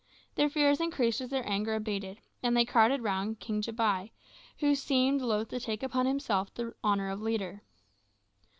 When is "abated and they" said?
1.75-2.65